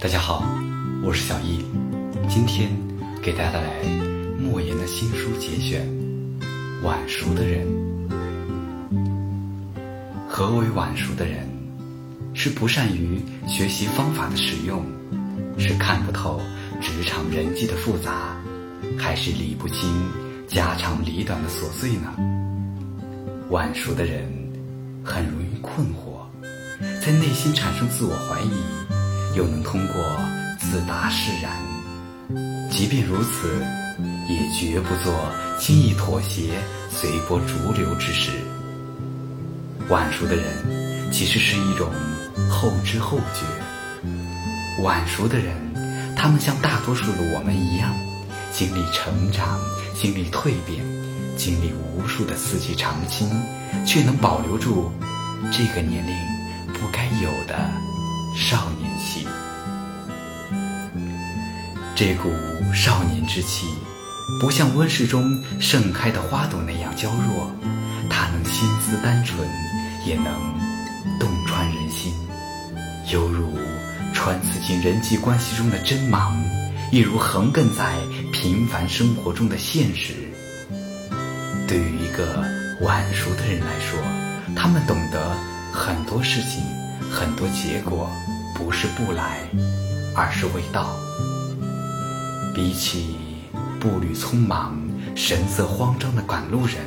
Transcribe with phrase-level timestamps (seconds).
[0.00, 0.44] 大家好，
[1.02, 1.58] 我是小易，
[2.28, 2.70] 今天
[3.20, 3.82] 给大家带来
[4.38, 5.84] 莫言的新书节选
[6.84, 7.66] 《晚熟的人》。
[10.28, 11.48] 何为晚熟的人？
[12.32, 14.86] 是不善于学习方法的使用，
[15.58, 16.40] 是看不透
[16.80, 18.36] 职场人际的复杂，
[18.96, 20.08] 还是理不清
[20.46, 22.14] 家长里短的琐碎呢？
[23.50, 24.30] 晚熟的人
[25.02, 26.24] 很容易困惑，
[27.04, 28.52] 在内心产生自我怀疑，
[29.38, 29.94] 又能通过
[30.58, 31.52] 自答释然。
[32.68, 33.64] 即便如此，
[34.28, 35.14] 也绝不做
[35.60, 38.32] 轻易妥协、随波逐流之事。
[39.88, 41.88] 晚熟的人其实是一种
[42.50, 44.82] 后知后觉。
[44.82, 45.54] 晚熟的人，
[46.16, 47.94] 他们像大多数的我们一样，
[48.52, 49.60] 经历成长，
[49.94, 50.84] 经历蜕变，
[51.36, 53.30] 经历无数的四季常青，
[53.86, 54.92] 却能保留住
[55.52, 56.12] 这个年龄
[56.74, 57.70] 不该有的
[58.36, 58.87] 少年
[61.98, 62.30] 这股
[62.72, 63.66] 少年之气，
[64.40, 67.50] 不像温室中盛开的花朵那样娇弱，
[68.08, 69.44] 它能心思单纯，
[70.06, 70.26] 也能
[71.18, 72.12] 洞穿人心，
[73.12, 73.52] 犹如
[74.14, 76.40] 穿刺进人际关系中的针芒，
[76.92, 77.96] 亦如横亘在
[78.32, 80.14] 平凡生活中的现实。
[81.66, 82.44] 对于一个
[82.80, 83.98] 晚熟的人来说，
[84.54, 85.36] 他们懂得
[85.72, 86.62] 很多事情，
[87.10, 88.08] 很多结果
[88.54, 89.40] 不是不来，
[90.14, 90.96] 而是未到。
[92.58, 93.14] 比起
[93.78, 94.76] 步履匆忙、
[95.14, 96.78] 神色慌张的赶路人，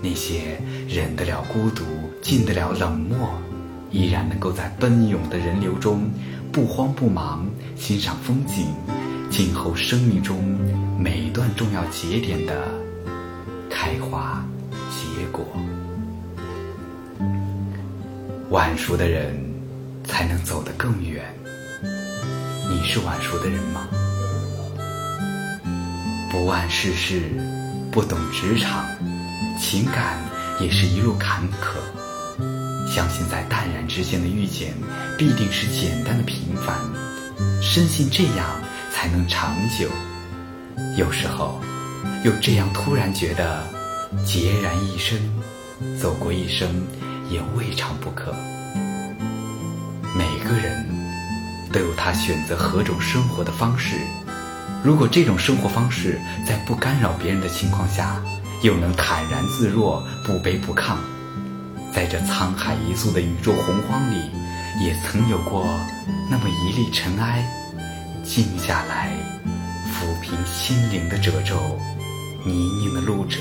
[0.00, 0.56] 那些
[0.88, 1.82] 忍得了孤独、
[2.22, 3.28] 禁得了冷漠，
[3.90, 6.08] 依然能够在奔涌的人流中
[6.52, 8.68] 不慌不忙欣赏风景，
[9.30, 10.38] 静候生命中
[10.96, 12.68] 每一段重要节点的
[13.68, 14.46] 开花
[14.92, 15.44] 结果。
[18.50, 19.36] 晚熟的人
[20.04, 21.24] 才能走得更远。
[22.70, 23.88] 你是晚熟的人吗？
[26.36, 27.22] 不谙世事，
[27.90, 28.84] 不懂职场，
[29.58, 30.18] 情感
[30.60, 31.78] 也是一路坎坷。
[32.86, 34.74] 相信在淡然之间的遇见，
[35.16, 36.76] 必定是简单的平凡。
[37.62, 38.46] 深信这样
[38.92, 39.88] 才能长久。
[40.98, 41.58] 有时候，
[42.22, 43.66] 又这样突然觉得，
[44.26, 45.18] 孑然一身，
[45.98, 46.68] 走过一生
[47.30, 48.34] 也未尝不可。
[50.14, 50.86] 每个人
[51.72, 53.96] 都有他选择何种生活的方式。
[54.84, 58.22] 如果这种生活方式在不干扰别人的情况下，
[58.62, 60.96] 又能坦然自若、不卑不亢，
[61.92, 64.30] 在这沧海一粟的宇宙洪荒里，
[64.80, 65.66] 也曾有过
[66.30, 67.44] 那么一粒尘埃，
[68.24, 69.12] 静下来，
[69.86, 71.78] 抚平心灵的褶皱，
[72.44, 73.38] 泥泞的路辙，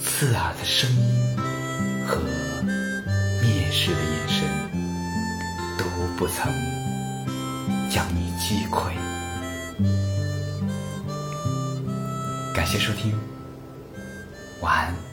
[0.00, 1.36] 刺耳的声音
[2.06, 2.16] 和
[3.42, 4.48] 蔑视的眼神，
[5.78, 5.84] 都
[6.16, 6.52] 不曾
[7.88, 8.92] 将你击溃。
[12.54, 13.14] 感谢收听，
[14.60, 15.09] 晚安。